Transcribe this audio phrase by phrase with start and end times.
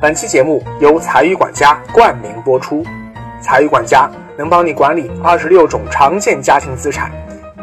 [0.00, 2.82] 本期节目由财语管家冠名播出。
[3.38, 7.12] 财语管家能帮你管理二十六种常见家庭资产，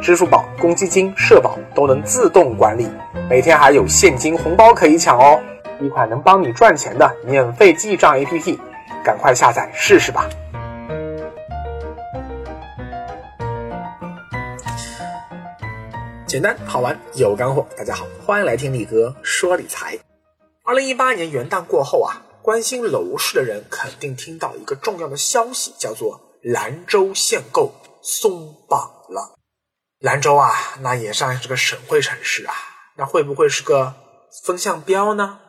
[0.04, 2.88] 支付宝、公积金、社保都能自动管理，
[3.28, 5.42] 每天还有现金红包可以抢哦！
[5.82, 8.60] 一款能帮你赚钱的免费记账 APP，
[9.04, 10.30] 赶快下载试试吧。
[16.28, 19.98] 简单好玩有干货，大家好，欢迎来听力哥说理财。
[20.64, 22.22] 二零一八年元旦过后啊。
[22.48, 28.80] 关心楼市的人肯定听到一个重要的消息，叫做兰州限购松绑
[29.10, 29.36] 了。
[30.00, 32.54] 兰州啊，那也算是个省会城市啊，
[32.96, 33.94] 那会不会是个
[34.46, 35.42] 风向标呢？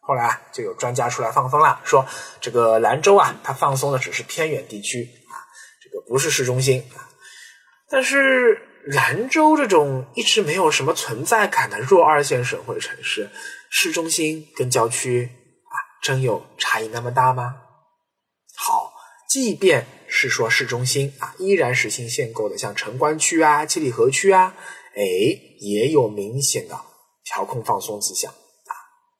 [0.00, 2.04] 后来啊，就有专家出来放风了，说
[2.42, 5.32] 这个兰州啊，它放松的只是偏远地区啊，
[5.82, 6.84] 这个不是市中心。
[7.88, 13.30] 但是兰州这种一直没有什么存在感的弱二线省会城市，
[13.70, 15.30] 市中心跟郊区。
[16.02, 17.62] 真有差异那么大吗？
[18.56, 18.92] 好，
[19.28, 24.54] 即便是说市中心啊，依然实行限购的，像城关区啊、七里河区啊，
[24.94, 25.02] 哎，
[25.60, 26.80] 也有明显的
[27.24, 28.72] 调控放松迹象啊。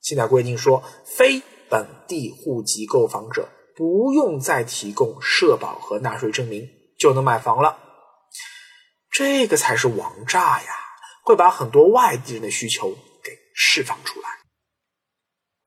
[0.03, 6.67] 现在规定说，非本地户籍购房者不用再提供社保和纳税证明
[6.99, 7.79] 就能买房了，
[9.11, 10.69] 这个才是王炸呀！
[11.25, 12.89] 会把很多外地人的需求
[13.23, 14.38] 给释放出来。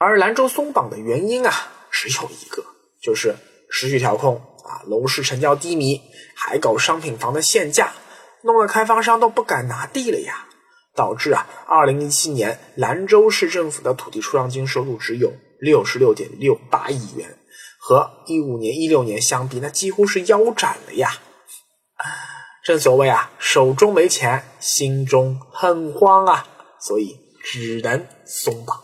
[0.03, 1.53] 而兰州松绑的原因啊，
[1.91, 2.65] 只有一个，
[2.99, 3.35] 就是
[3.69, 4.35] 持续调控
[4.65, 6.01] 啊，楼市成交低迷，
[6.35, 7.93] 还搞商品房的限价，
[8.41, 10.47] 弄得开发商都不敢拿地了呀，
[10.95, 17.37] 导致啊，二零一七年兰州市政府的土地出让金收入只有六十六点六八亿元，
[17.79, 21.11] 和一五年、一六年相比，那几乎是腰斩了呀。
[22.63, 26.47] 正所谓啊，手中没钱，心中很慌啊，
[26.79, 28.81] 所以只能松绑。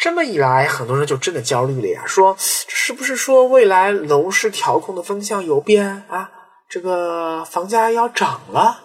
[0.00, 6.32] 这么一来，很多人就真的焦虑了呀，说这是不是说未来楼市调控的风向有变啊？
[6.70, 8.80] 这个房价要涨了？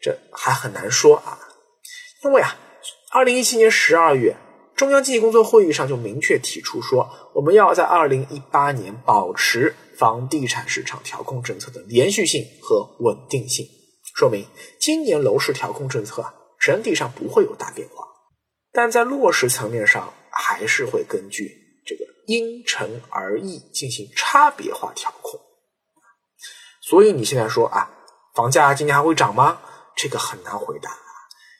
[0.00, 1.40] 这还很难说啊，
[2.24, 2.56] 因为啊，
[3.10, 4.36] 二零一七年十二月，
[4.76, 13.66] 中央经济工作会议上就明确提出说，我们要在二零一八年保持房地产市场调控政策的连续性和稳定性，
[14.14, 14.46] 说明
[14.78, 18.06] 今年楼市调控政策啊，整体上不会有大变化。
[18.72, 25.38] 但在落实层面上，还是会根据这个因城而异进行差别化调控。
[26.80, 27.90] 所以你现在说啊，
[28.34, 29.60] 房价今年还会涨吗？
[29.94, 30.90] 这个很难回答，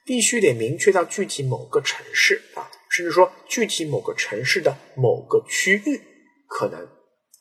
[0.06, 6.00] 必须得明确到具体某个城市啊，甚至说具体某个城市的某个区域
[6.48, 6.88] 可能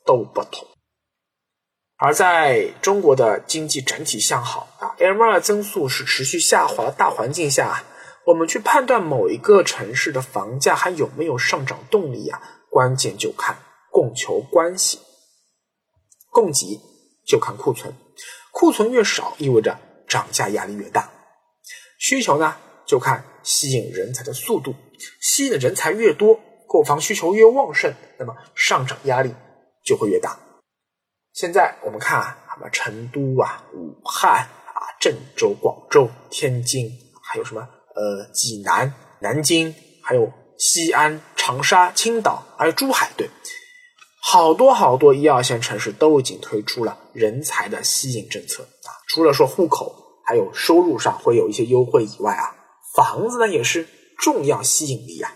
[0.05, 0.67] 都不同。
[1.95, 7.85] 而在中国的经济整体向好啊，M2 增速是持续下滑的大环境下。
[8.25, 12.41] 我们去判断某一个城市的房价还有没有上涨动力啊？
[12.69, 13.57] 关键就看
[13.89, 14.99] 供求关系，
[16.29, 16.79] 供给
[17.25, 17.93] 就看库存，
[18.51, 19.77] 库存越少意味着
[20.07, 21.11] 涨价压力越大。
[21.97, 22.55] 需求呢
[22.85, 24.73] 就看吸引人才的速度，
[25.19, 29.33] 吸引的人才越多，购房需求越旺盛，那么上涨压力
[29.83, 30.39] 就会越大。
[31.33, 36.89] 现在我们看啊，什么成都啊、武汉啊、郑州、广州、天津，
[37.21, 37.67] 还有什么？
[37.95, 43.29] 呃，济南、南京，还有西安、长沙、青岛，还有珠海，对，
[44.21, 48.89] 好多好多一二线城市都已经推出了人才的吸引政策啊。
[49.07, 49.93] 除了说户口
[50.25, 52.55] 还有收入上会有一些优惠以外啊，
[52.95, 53.87] 房子呢也是
[54.17, 55.33] 重要吸引力啊。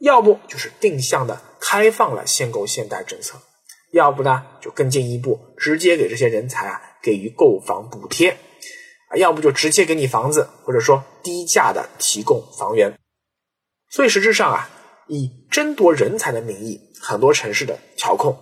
[0.00, 3.38] 要不就是定向的开放了限购限贷政策，
[3.92, 8.36] 要不呢就更进一步，直接给这些人才啊给予购房补贴。
[9.16, 12.98] 要不就直接给你房子，或者说低价的提供房源。
[13.90, 14.70] 所以实质上啊，
[15.08, 18.36] 以争夺人才的名义，很多城市的调控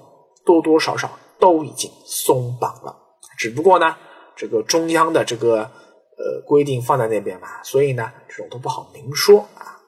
[0.45, 2.97] 多多少少都已经松绑了。
[3.37, 3.97] 只不过呢，
[4.37, 9.81] 这个中央的这个呃规定放在那边嘛，所以呢，这种都不好明说啊。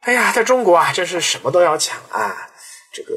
[0.00, 2.50] 哎呀，在中国啊，真是什么都要抢啊！
[2.92, 3.14] 这个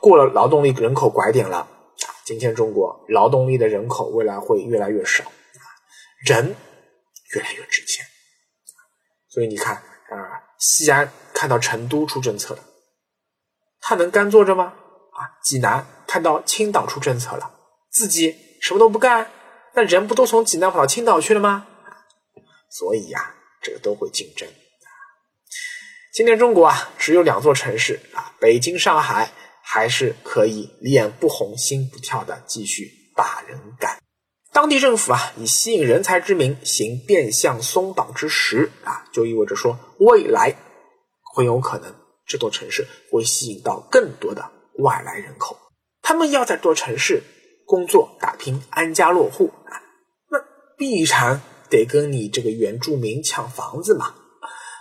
[0.00, 1.68] 过了劳动力人口拐点了。
[2.24, 5.30] 今天中国劳动力的人口未来会越来越少，
[6.24, 6.56] 人
[7.34, 8.06] 越来越值钱，
[9.28, 12.64] 所以你看啊，西安看到成都出政策了，
[13.78, 14.72] 他能干坐着吗？
[15.12, 17.54] 啊，济南看到青岛出政策了，
[17.90, 19.30] 自己什么都不干，
[19.74, 21.66] 那人不都从济南跑到青岛去了吗？
[22.70, 24.48] 所以呀，这个都会竞争。
[26.14, 29.30] 今天中国啊，只有两座城市啊，北京、上海。
[29.66, 33.98] 还是可以脸不红心不跳的继续把人赶。
[34.52, 40.54] 当地政府啊以吸引人才之名行变相松绑之时啊，就意味着说未来
[41.34, 41.92] 很有可能
[42.26, 45.56] 这座城市会吸引到更多的外来人口，
[46.02, 47.22] 他们要在这座城市
[47.66, 49.82] 工作、打拼、安家落户啊，
[50.30, 50.38] 那
[50.76, 54.14] 必然得跟你这个原住民抢房子嘛。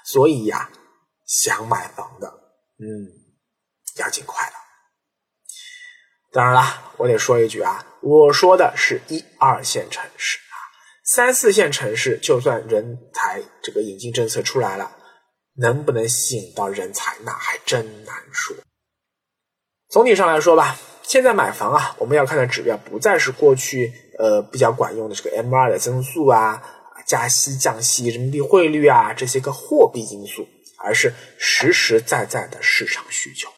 [0.06, 0.70] 所以呀，
[1.26, 2.28] 想买房的，
[2.78, 3.08] 嗯，
[3.98, 4.53] 要尽快。
[6.34, 10.58] 当然啦，我得说一句啊，我说的是一二线城市啊，
[11.06, 14.92] 三四线城市，就算人才这个引进政策出来了，
[15.58, 18.56] 能不能吸引到人才，那还真难说。
[19.90, 26.62] 总体上来说吧，现在买房啊，我们要看的指标不再是过去呃比较管用的这个 M 二的增速啊。
[27.06, 30.48] 加息、降息、人民币汇率啊，这些个货币因素，
[30.80, 33.50] 而是实实在在的市场需求。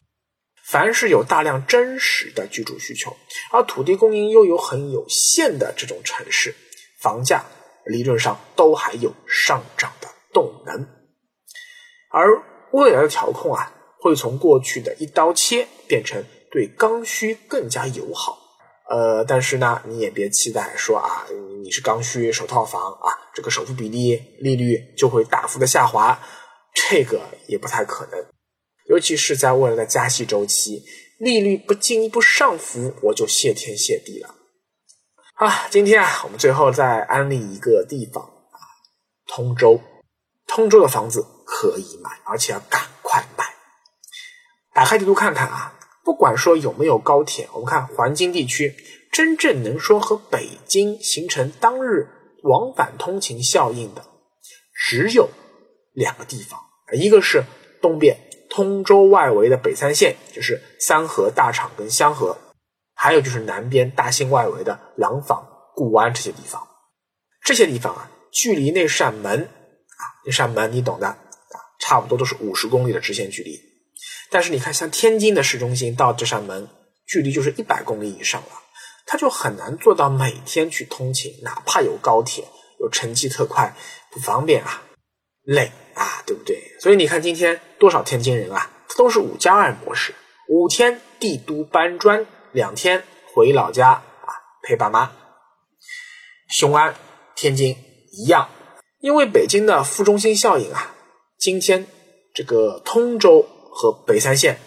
[0.68, 3.16] 凡是有大量真实的居住需求，
[3.52, 6.54] 而土地供应又有很有限的这种城市，
[7.00, 7.44] 房价
[7.84, 10.88] 理论上都还有上涨的动能。
[12.10, 12.42] 而
[12.72, 18.36] 未来的调控啊，会从过去的一刀切变成对刚需更加友好。
[18.88, 21.26] 呃，但是呢，你也别期待说啊，
[21.62, 26.20] 你是刚需首套房啊，这个首付比例利率就会大幅的下滑，
[26.74, 28.35] 这个也不太可能。
[28.88, 30.84] 尤其是在未来的加息周期，
[31.18, 34.34] 利率不进一步上浮，我就谢天谢地了。
[35.34, 38.58] 好，今天啊，我们最后再安利一个地方啊，
[39.26, 39.80] 通州，
[40.46, 43.44] 通州的房子可以买，而且要赶快买。
[44.74, 45.72] 打开地图看看啊。
[46.04, 48.72] 不管说有没有高铁，我们看环京地区，
[49.10, 52.08] 真正能说和北京形成当日
[52.44, 54.04] 往返通勤效应的，
[54.72, 55.28] 只有
[55.94, 56.60] 两个地方，
[56.92, 57.42] 一个是
[57.82, 58.16] 东边
[58.48, 62.36] 通州外围的北三县，就是三河、大厂跟香河，
[62.94, 66.66] 还有就是南边大兴外围的廊坊、固安这些地方。
[67.44, 71.16] 这些地方啊，距离那扇门啊，那扇门你懂的啊，
[71.78, 73.60] 差不多都是五十公里的直线距离。
[74.30, 76.68] 但是你看，像天津的市中心到这扇门，
[77.06, 78.48] 距离就是一百公里以上了，
[79.06, 82.44] 它就很难做到每天去通勤，哪怕有高铁，
[82.80, 83.74] 有城际特快，
[84.10, 84.82] 不方便啊，
[85.44, 86.62] 累啊，对不对？
[86.80, 90.14] 所以你看今天多少天津人啊，都是五加二模式，
[90.48, 93.02] 五天帝都搬砖，两天
[93.34, 94.30] 回老家啊
[94.62, 95.10] 陪爸妈。
[96.48, 96.94] 雄安、
[97.34, 97.76] 天津
[98.12, 98.48] 一样，
[99.00, 100.94] 因为北京的副中心效应啊，
[101.36, 101.86] 今天
[102.32, 103.48] 这个通州。
[103.78, 104.58] 和北三县，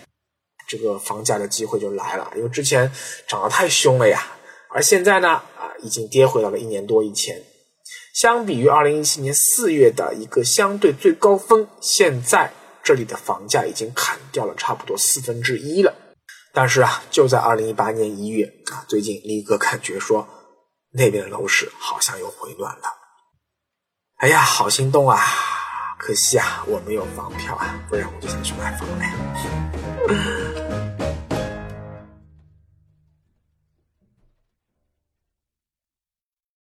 [0.67, 2.91] 这个房价的机会就来了，因为之前
[3.27, 4.21] 涨得太凶了呀，
[4.69, 7.41] 而现在呢，啊，已经跌回到了一年多以前。
[8.13, 12.51] 相比于二零一七年四月的一个相对最高峰，现在
[12.83, 15.93] 这里的房价已经砍掉了差不多四分之一了。
[16.53, 20.27] 但是啊，就在二零一八年一月啊，最近力哥感觉说
[20.91, 22.83] 那边的楼市好像又回暖了。
[24.17, 25.17] 哎呀，好心动啊！
[25.99, 29.05] 可惜啊，我没有房票啊，不然我就想去买房了。